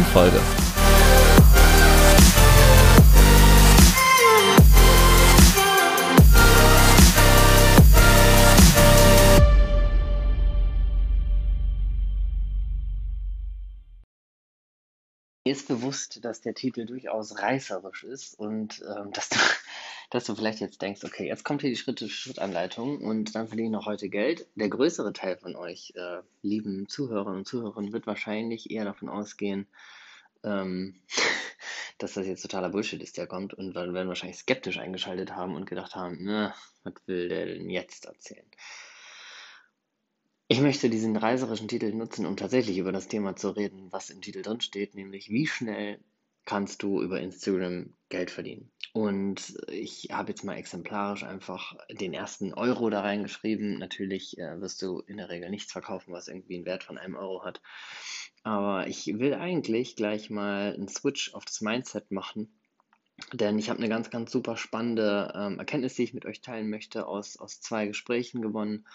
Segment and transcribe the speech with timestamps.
[0.00, 0.40] neuen Folge.
[15.44, 19.30] Mir ist bewusst, dass der Titel durchaus reißerisch ist und ähm, dass,
[20.10, 23.72] dass du vielleicht jetzt denkst, okay, jetzt kommt hier die Schritt-für-Schritt-Anleitung und dann verdiene ich
[23.72, 24.46] noch heute Geld.
[24.56, 29.68] Der größere Teil von euch, äh, lieben Zuhörern und Zuhörern, wird wahrscheinlich eher davon ausgehen,
[30.42, 31.00] ähm,
[31.98, 35.54] dass das jetzt totaler Bullshit ist, der kommt und dann werden wahrscheinlich skeptisch eingeschaltet haben
[35.54, 38.50] und gedacht haben, na, was will der denn jetzt erzählen?
[40.48, 44.20] Ich möchte diesen reiserischen Titel nutzen, um tatsächlich über das Thema zu reden, was im
[44.20, 46.00] Titel drin steht, nämlich wie schnell
[46.50, 48.72] kannst du über Instagram Geld verdienen.
[48.92, 53.78] Und ich habe jetzt mal exemplarisch einfach den ersten Euro da reingeschrieben.
[53.78, 57.14] Natürlich äh, wirst du in der Regel nichts verkaufen, was irgendwie einen Wert von einem
[57.14, 57.62] Euro hat.
[58.42, 62.60] Aber ich will eigentlich gleich mal einen Switch auf das Mindset machen.
[63.32, 66.68] Denn ich habe eine ganz, ganz super spannende ähm, Erkenntnis, die ich mit euch teilen
[66.68, 68.88] möchte, aus, aus zwei Gesprächen gewonnen.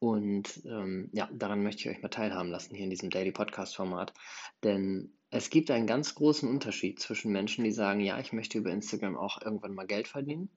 [0.00, 3.74] Und ähm, ja, daran möchte ich euch mal teilhaben lassen hier in diesem Daily Podcast
[3.74, 4.12] Format.
[4.62, 8.70] Denn es gibt einen ganz großen Unterschied zwischen Menschen, die sagen, ja, ich möchte über
[8.70, 10.50] Instagram auch irgendwann mal Geld verdienen.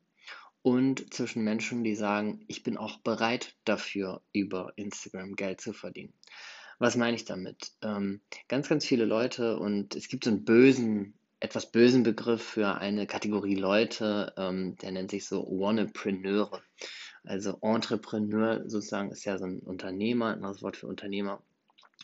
[0.63, 6.13] Und zwischen Menschen, die sagen, ich bin auch bereit dafür, über Instagram Geld zu verdienen.
[6.79, 7.71] Was meine ich damit?
[7.81, 12.75] Ähm, ganz, ganz viele Leute und es gibt so einen bösen, etwas bösen Begriff für
[12.75, 16.63] eine Kategorie Leute, ähm, der nennt sich so Wannapreneure.
[17.25, 21.43] Also Entrepreneur sozusagen ist ja so ein Unternehmer, ein anderes Wort für Unternehmer.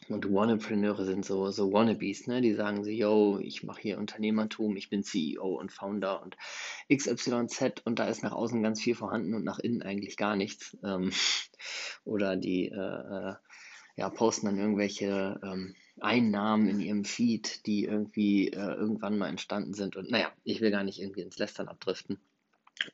[0.07, 2.41] Und Wannapreneure sind so, so Wannabes, ne?
[2.41, 6.37] Die sagen so, yo, ich mache hier Unternehmertum, ich bin CEO und Founder und
[6.91, 10.77] XYZ und da ist nach außen ganz viel vorhanden und nach innen eigentlich gar nichts.
[10.83, 11.11] Ähm,
[12.05, 13.35] oder die äh, äh
[13.99, 19.73] ja, posten dann irgendwelche ähm, Einnahmen in ihrem Feed, die irgendwie äh, irgendwann mal entstanden
[19.73, 19.97] sind.
[19.97, 22.17] Und naja, ich will gar nicht irgendwie ins Lästern abdriften.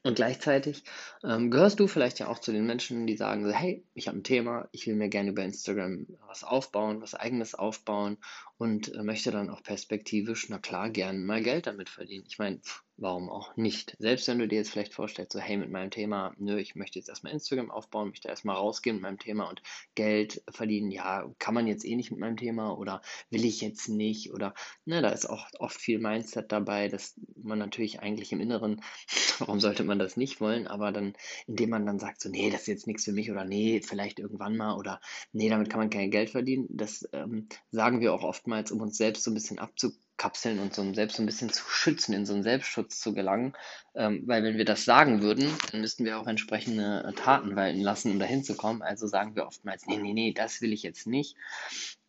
[0.03, 0.83] Und gleichzeitig
[1.23, 4.23] ähm, gehörst du vielleicht ja auch zu den Menschen, die sagen hey, ich habe ein
[4.23, 8.17] Thema, ich will mir gerne über Instagram was aufbauen, was eigenes aufbauen
[8.57, 12.25] und äh, möchte dann auch perspektivisch, na klar, gern mal Geld damit verdienen.
[12.27, 12.61] Ich meine,
[12.97, 13.95] warum auch nicht?
[13.99, 16.97] Selbst wenn du dir jetzt vielleicht vorstellst, so, hey, mit meinem Thema, nö, ich möchte
[16.97, 19.61] jetzt erstmal Instagram aufbauen, möchte erstmal rausgehen mit meinem Thema und
[19.95, 23.89] Geld verdienen, ja, kann man jetzt eh nicht mit meinem Thema oder will ich jetzt
[23.89, 24.53] nicht oder,
[24.85, 28.81] ne, da ist auch oft viel Mindset dabei, dass man natürlich eigentlich im Inneren,
[29.39, 31.13] warum sollte man das nicht wollen, aber dann,
[31.47, 34.19] indem man dann sagt, so, nee, das ist jetzt nichts für mich oder nee, vielleicht
[34.19, 35.01] irgendwann mal oder
[35.33, 38.97] nee, damit kann man kein Geld verdienen, das ähm, sagen wir auch oftmals, um uns
[38.97, 42.33] selbst so ein bisschen abzukapseln und so selbst so ein bisschen zu schützen, in so
[42.33, 43.53] einen Selbstschutz zu gelangen.
[43.95, 48.11] Ähm, weil wenn wir das sagen würden, dann müssten wir auch entsprechende Taten walten lassen,
[48.11, 48.83] um dahin zu kommen.
[48.83, 51.35] Also sagen wir oftmals, nee, nee, nee, das will ich jetzt nicht,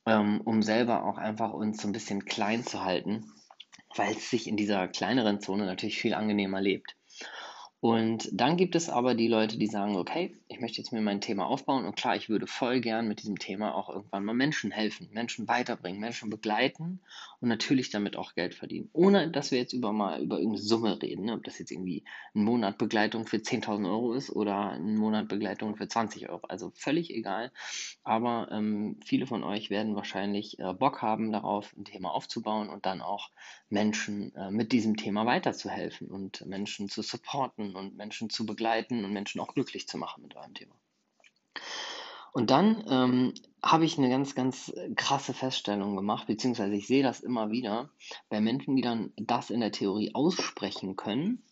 [0.04, 3.32] ähm, um selber auch einfach uns so ein bisschen klein zu halten,
[3.94, 6.95] weil es sich in dieser kleineren Zone natürlich viel angenehmer lebt.
[7.80, 11.20] Und dann gibt es aber die Leute, die sagen, okay, ich möchte jetzt mir mein
[11.20, 14.70] Thema aufbauen und klar, ich würde voll gern mit diesem Thema auch irgendwann mal Menschen
[14.70, 17.00] helfen, Menschen weiterbringen, Menschen begleiten
[17.40, 18.88] und natürlich damit auch Geld verdienen.
[18.92, 21.34] Ohne, dass wir jetzt über mal über irgendeine Summe reden, ne?
[21.34, 22.04] ob das jetzt irgendwie
[22.34, 26.46] ein Monat Begleitung für 10.000 Euro ist oder ein Monat Begleitung für 20 Euro.
[26.48, 27.52] Also völlig egal.
[28.04, 32.86] Aber ähm, viele von euch werden wahrscheinlich äh, Bock haben darauf, ein Thema aufzubauen und
[32.86, 33.30] dann auch
[33.68, 39.12] Menschen äh, mit diesem Thema weiterzuhelfen und Menschen zu supporten und Menschen zu begleiten und
[39.12, 40.74] Menschen auch glücklich zu machen mit eurem Thema.
[42.32, 47.20] Und dann ähm, habe ich eine ganz, ganz krasse Feststellung gemacht, beziehungsweise ich sehe das
[47.20, 47.88] immer wieder
[48.28, 51.42] bei Menschen, die dann das in der Theorie aussprechen können.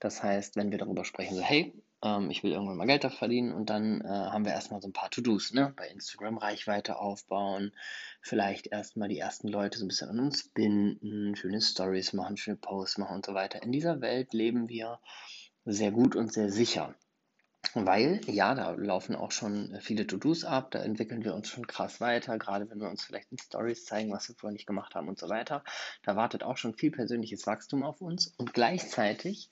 [0.00, 3.18] Das heißt, wenn wir darüber sprechen, so, hey, ähm, ich will irgendwann mal Geld dafür
[3.18, 5.72] verdienen und dann äh, haben wir erstmal so ein paar To-Dos, ne?
[5.76, 7.72] Bei Instagram Reichweite aufbauen,
[8.20, 12.56] vielleicht erstmal die ersten Leute so ein bisschen an uns binden, schöne Stories machen, schöne
[12.56, 13.62] Posts machen und so weiter.
[13.62, 14.98] In dieser Welt leben wir
[15.64, 16.94] sehr gut und sehr sicher.
[17.74, 22.00] Weil, ja, da laufen auch schon viele To-Dos ab, da entwickeln wir uns schon krass
[22.00, 25.08] weiter, gerade wenn wir uns vielleicht in Stories zeigen, was wir vorher nicht gemacht haben
[25.08, 25.62] und so weiter.
[26.02, 29.48] Da wartet auch schon viel persönliches Wachstum auf uns und gleichzeitig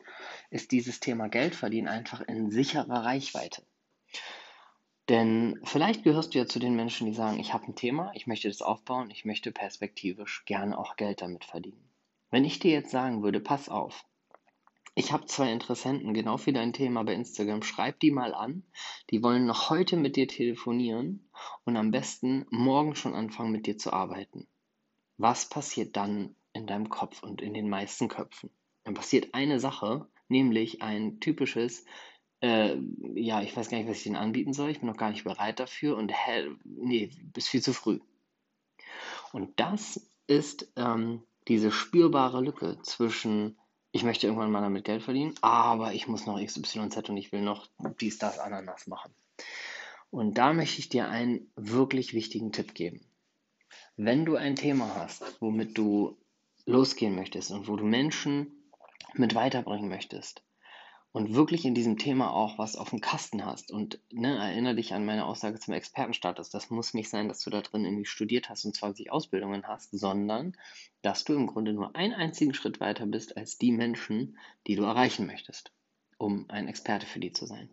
[0.51, 3.63] ist dieses Thema Geld verdienen einfach in sicherer Reichweite.
[5.09, 8.27] Denn vielleicht gehörst du ja zu den Menschen, die sagen, ich habe ein Thema, ich
[8.27, 11.89] möchte das aufbauen, ich möchte perspektivisch gerne auch Geld damit verdienen.
[12.31, 14.05] Wenn ich dir jetzt sagen würde, pass auf,
[15.01, 17.63] ich habe zwei Interessenten genau für dein Thema bei Instagram.
[17.63, 18.65] Schreib die mal an.
[19.09, 21.31] Die wollen noch heute mit dir telefonieren
[21.65, 24.47] und am besten morgen schon anfangen mit dir zu arbeiten.
[25.17, 28.51] Was passiert dann in deinem Kopf und in den meisten Köpfen?
[28.85, 31.87] Dann passiert eine Sache, nämlich ein typisches,
[32.43, 32.77] äh,
[33.15, 34.69] ja, ich weiß gar nicht, was ich denen anbieten soll.
[34.69, 38.01] Ich bin noch gar nicht bereit dafür und hä, nee, bist viel zu früh.
[39.33, 43.57] Und das ist ähm, diese spürbare Lücke zwischen
[43.93, 47.43] ich möchte irgendwann mal damit Geld verdienen, aber ich muss noch XYZ und ich will
[47.43, 47.69] noch
[48.01, 49.13] dies, das, Ananas machen.
[50.11, 53.01] Und da möchte ich dir einen wirklich wichtigen Tipp geben.
[53.97, 56.17] Wenn du ein Thema hast, womit du
[56.67, 58.51] losgehen möchtest und wo du Menschen
[59.15, 60.43] mit weiterbringen möchtest,
[61.13, 64.95] und wirklich in diesem Thema auch was auf dem Kasten hast und ne, erinnere dich
[64.95, 66.51] an meine Aussage zum Expertenstatus.
[66.51, 69.91] Das muss nicht sein, dass du da drin irgendwie studiert hast und 20 Ausbildungen hast,
[69.91, 70.57] sondern
[71.03, 74.85] dass du im Grunde nur einen einzigen Schritt weiter bist als die Menschen, die du
[74.85, 75.73] erreichen möchtest,
[76.17, 77.71] um ein Experte für die zu sein.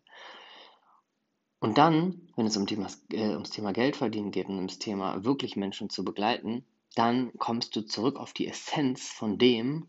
[1.59, 5.23] Und dann, wenn es um Thema, äh, ums Thema Geld verdienen geht und ums Thema
[5.23, 9.87] wirklich Menschen zu begleiten, dann kommst du zurück auf die Essenz von dem,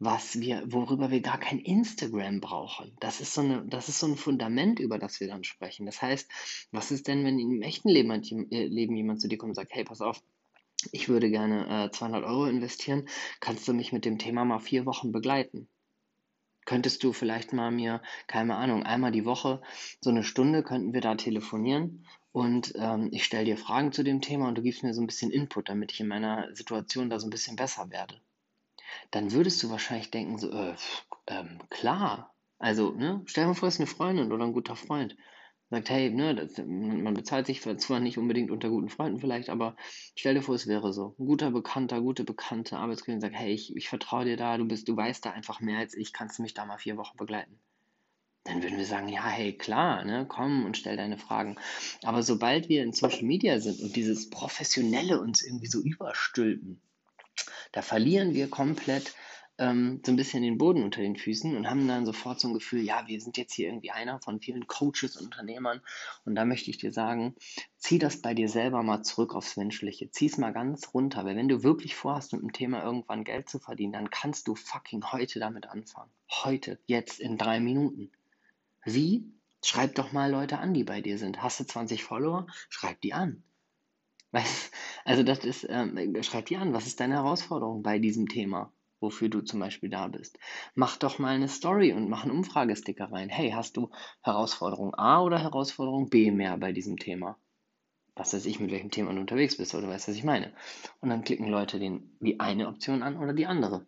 [0.00, 2.96] was wir, worüber wir gar kein Instagram brauchen.
[3.00, 5.86] Das ist so eine, das ist so ein Fundament, über das wir dann sprechen.
[5.86, 6.30] Das heißt,
[6.70, 8.10] was ist denn, wenn im echten Leben,
[8.50, 10.22] äh, Leben jemand zu dir kommt und sagt, hey, pass auf,
[10.92, 13.08] ich würde gerne äh, 200 Euro investieren,
[13.40, 15.68] kannst du mich mit dem Thema mal vier Wochen begleiten?
[16.64, 19.62] Könntest du vielleicht mal mir, keine Ahnung, einmal die Woche,
[20.00, 24.20] so eine Stunde könnten wir da telefonieren und ähm, ich stelle dir Fragen zu dem
[24.20, 27.18] Thema und du gibst mir so ein bisschen Input, damit ich in meiner Situation da
[27.18, 28.20] so ein bisschen besser werde
[29.10, 30.74] dann würdest du wahrscheinlich denken, so, äh,
[31.26, 32.34] ähm, klar.
[32.58, 35.16] Also, ne, stell dir mal vor, es ist eine Freundin oder ein guter Freund.
[35.70, 39.76] Sagt, hey, ne, das, man bezahlt sich zwar nicht unbedingt unter guten Freunden vielleicht, aber
[40.16, 41.14] stell dir vor, es wäre so.
[41.18, 44.88] Ein guter Bekannter, gute Bekannte, Arbeitskollege sagt, hey, ich, ich vertraue dir da, du bist,
[44.88, 47.58] du weißt da einfach mehr als ich, kannst du mich da mal vier Wochen begleiten?
[48.44, 51.56] Dann würden wir sagen, ja, hey, klar, ne, komm und stell deine Fragen.
[52.02, 56.80] Aber sobald wir in Social Media sind und dieses Professionelle uns irgendwie so überstülpen,
[57.72, 59.14] da verlieren wir komplett
[59.58, 62.54] ähm, so ein bisschen den Boden unter den Füßen und haben dann sofort so ein
[62.54, 65.80] Gefühl, ja, wir sind jetzt hier irgendwie einer von vielen Coaches und Unternehmern.
[66.24, 67.34] Und da möchte ich dir sagen,
[67.76, 70.10] zieh das bei dir selber mal zurück aufs Menschliche.
[70.10, 73.48] Zieh es mal ganz runter, weil wenn du wirklich vorhast, mit dem Thema irgendwann Geld
[73.48, 76.10] zu verdienen, dann kannst du fucking heute damit anfangen.
[76.30, 78.12] Heute, jetzt, in drei Minuten.
[78.84, 79.32] Wie?
[79.64, 81.42] Schreib doch mal Leute an, die bei dir sind.
[81.42, 82.46] Hast du 20 Follower?
[82.68, 83.42] Schreib die an.
[85.04, 89.28] Also das ist, ähm, schreib dir an, was ist deine Herausforderung bei diesem Thema, wofür
[89.30, 90.38] du zum Beispiel da bist.
[90.74, 93.30] Mach doch mal eine Story und mach einen Umfragesticker rein.
[93.30, 93.90] Hey, hast du
[94.22, 97.38] Herausforderung A oder Herausforderung B mehr bei diesem Thema?
[98.16, 100.52] Was weiß ich, mit welchem Thema du unterwegs bist oder weißt, was ich meine.
[101.00, 103.86] Und dann klicken Leute den, die eine Option an oder die andere.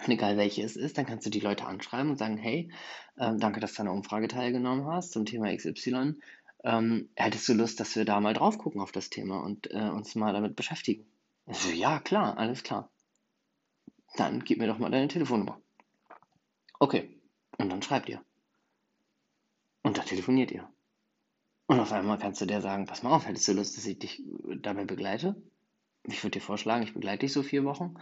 [0.00, 2.70] Und egal welche es ist, dann kannst du die Leute anschreiben und sagen, hey,
[3.16, 6.14] äh, danke, dass du an der Umfrage teilgenommen hast zum Thema XY
[6.64, 9.90] ähm, hättest du Lust, dass wir da mal drauf gucken auf das Thema und äh,
[9.90, 11.06] uns mal damit beschäftigen?
[11.46, 12.90] Also, ja, klar, alles klar.
[14.16, 15.60] Dann gib mir doch mal deine Telefonnummer.
[16.78, 17.20] Okay,
[17.58, 18.22] und dann schreibt ihr.
[19.82, 20.68] Und da telefoniert ihr.
[21.66, 23.98] Und auf einmal kannst du dir sagen, pass mal auf, hättest du Lust, dass ich
[23.98, 24.22] dich
[24.56, 25.36] dabei begleite?
[26.06, 27.94] Ich würde dir vorschlagen, ich begleite dich so vier Wochen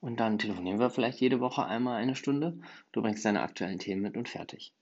[0.00, 2.58] und dann telefonieren wir vielleicht jede Woche einmal eine Stunde.
[2.92, 4.72] Du bringst deine aktuellen Themen mit und fertig.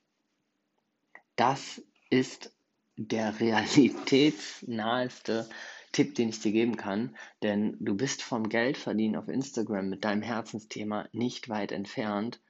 [1.35, 2.53] Das ist
[2.99, 5.49] der realitätsnaheste
[5.93, 10.23] Tipp, den ich dir geben kann, denn du bist vom Geldverdienen auf Instagram mit deinem
[10.23, 12.41] Herzensthema nicht weit entfernt.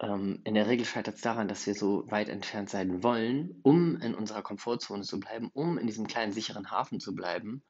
[0.00, 4.00] Ähm, in der Regel scheitert es daran, dass wir so weit entfernt sein wollen, um
[4.00, 7.62] in unserer Komfortzone zu bleiben, um in diesem kleinen sicheren Hafen zu bleiben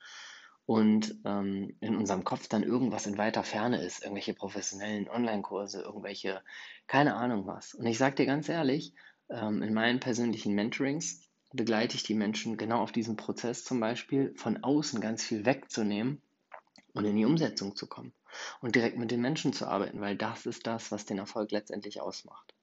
[0.67, 6.43] und ähm, in unserem Kopf dann irgendwas in weiter Ferne ist, irgendwelche professionellen Online-Kurse, irgendwelche,
[6.87, 7.75] keine Ahnung was.
[7.75, 8.95] Und ich sage dir ganz ehrlich,
[9.31, 14.35] ähm, in meinen persönlichen Mentorings, begleite ich die Menschen genau auf diesen Prozess zum Beispiel,
[14.37, 16.23] von außen ganz viel wegzunehmen
[16.95, 18.13] und in die Umsetzung zu kommen
[18.61, 22.01] und direkt mit den Menschen zu arbeiten, weil das ist das, was den Erfolg letztendlich
[22.01, 22.55] ausmacht.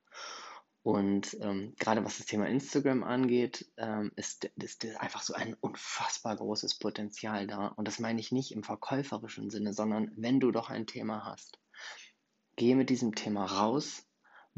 [0.84, 5.54] Und ähm, gerade was das Thema Instagram angeht, ähm, ist, ist, ist einfach so ein
[5.60, 7.68] unfassbar großes Potenzial da.
[7.68, 11.60] Und das meine ich nicht im verkäuferischen Sinne, sondern wenn du doch ein Thema hast,
[12.56, 14.06] geh mit diesem Thema raus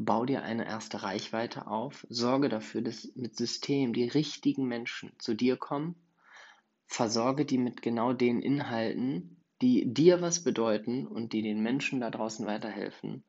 [0.02, 5.34] Bau dir eine erste Reichweite auf, sorge dafür, dass mit System die richtigen Menschen zu
[5.34, 5.94] dir kommen,
[6.86, 12.08] versorge die mit genau den Inhalten, die dir was bedeuten und die den Menschen da
[12.08, 13.24] draußen weiterhelfen.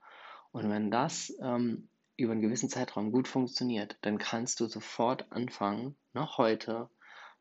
[0.53, 5.97] Und wenn das ähm, über einen gewissen Zeitraum gut funktioniert, dann kannst du sofort anfangen,
[6.13, 6.89] noch heute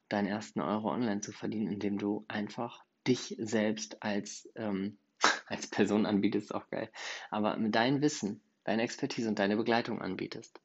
[0.09, 4.99] deinen ersten Euro online zu verdienen, indem du einfach dich selbst als, ähm,
[5.47, 6.91] als Person anbietest, auch geil,
[7.31, 10.61] aber mit deinem Wissen, deine Expertise und deine Begleitung anbietest.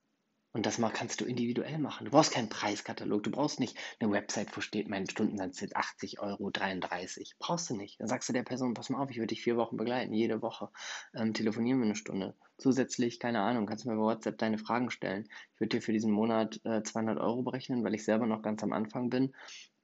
[0.55, 2.05] Und das kannst du individuell machen.
[2.05, 3.23] Du brauchst keinen Preiskatalog.
[3.23, 7.35] Du brauchst nicht eine Website, wo steht, mein Stundensatz sind 80 Euro, 33.
[7.39, 7.99] Brauchst du nicht.
[7.99, 10.13] Dann sagst du der Person, pass mal auf, ich würde dich vier Wochen begleiten.
[10.13, 10.69] Jede Woche
[11.13, 12.35] ähm, telefonieren wir eine Stunde.
[12.57, 15.27] Zusätzlich, keine Ahnung, kannst du mir bei WhatsApp deine Fragen stellen.
[15.53, 18.63] Ich würde dir für diesen Monat äh, 200 Euro berechnen, weil ich selber noch ganz
[18.63, 19.33] am Anfang bin.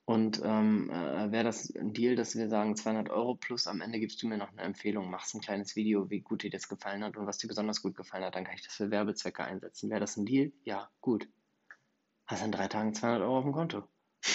[0.05, 3.99] Und ähm, äh, wäre das ein Deal, dass wir sagen 200 Euro plus am Ende
[3.99, 7.03] gibst du mir noch eine Empfehlung, machst ein kleines Video, wie gut dir das gefallen
[7.03, 9.89] hat und was dir besonders gut gefallen hat, dann kann ich das für Werbezwecke einsetzen.
[9.89, 10.51] Wäre das ein Deal?
[10.63, 11.29] Ja, gut.
[12.25, 13.83] Hast in drei Tagen 200 Euro auf dem Konto.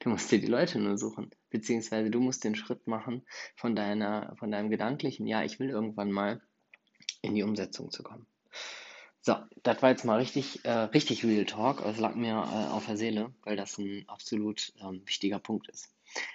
[0.00, 1.30] Du musst dir die Leute nur suchen.
[1.48, 3.22] Beziehungsweise du musst den Schritt machen
[3.54, 6.42] von, deiner, von deinem gedanklichen, ja, ich will irgendwann mal
[7.20, 8.26] in die Umsetzung zu kommen.
[9.24, 11.80] So, das war jetzt mal richtig, äh, richtig Real Talk.
[11.86, 15.94] Es lag mir äh, auf der Seele, weil das ein absolut ähm, wichtiger Punkt ist.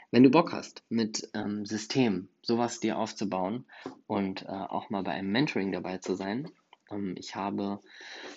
[0.10, 3.66] Wenn du Bock hast, mit ähm, System sowas dir aufzubauen
[4.08, 6.50] und äh, auch mal bei einem Mentoring dabei zu sein,
[7.16, 7.82] ich habe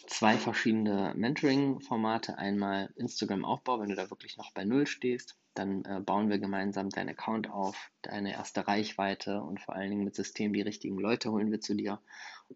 [0.06, 2.38] zwei verschiedene Mentoring-Formate.
[2.38, 6.90] Einmal Instagram-Aufbau, wenn du da wirklich noch bei Null stehst dann äh, bauen wir gemeinsam
[6.90, 11.30] deinen Account auf, deine erste Reichweite und vor allen Dingen mit System die richtigen Leute
[11.30, 12.00] holen wir zu dir.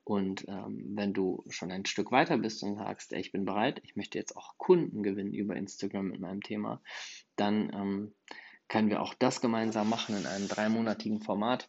[0.04, 3.80] Und ähm, wenn du schon ein Stück weiter bist und sagst, ey, ich bin bereit,
[3.84, 6.80] ich möchte jetzt auch Kunden gewinnen über Instagram mit meinem Thema,
[7.36, 8.14] dann ähm,
[8.68, 11.68] können wir auch das gemeinsam machen in einem dreimonatigen Format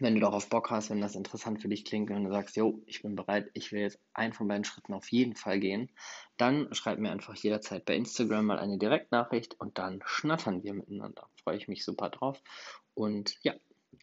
[0.00, 2.82] wenn du darauf Bock hast, wenn das interessant für dich klingt und du sagst, jo,
[2.86, 5.90] ich bin bereit, ich will jetzt einen von beiden Schritten auf jeden Fall gehen,
[6.36, 11.28] dann schreib mir einfach jederzeit bei Instagram mal eine Direktnachricht und dann schnattern wir miteinander.
[11.42, 12.40] Freue ich mich super drauf.
[12.94, 13.54] Und ja,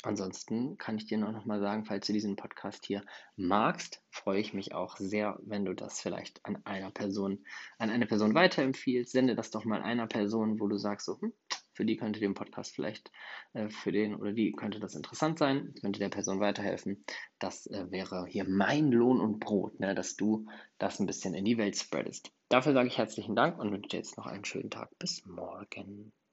[0.04, 3.04] ansonsten kann ich dir nur noch mal sagen, falls du diesen Podcast hier
[3.36, 7.46] magst, freue ich mich auch sehr, wenn du das vielleicht an einer Person,
[7.78, 9.12] an eine Person weiterempfiehlst.
[9.12, 11.34] Sende das doch mal einer Person, wo du sagst, so, hm,
[11.76, 13.12] für die könnte dem Podcast vielleicht,
[13.54, 17.04] äh, für den oder die könnte das interessant sein, könnte der Person weiterhelfen.
[17.40, 21.46] Das äh, wäre hier mein Lohn und Brot, ne, dass du das ein bisschen in
[21.46, 22.32] die Welt spreadest.
[22.50, 24.98] Dafür sage ich herzlichen Dank und wünsche dir jetzt noch einen schönen Tag.
[25.00, 26.16] Bis morgen.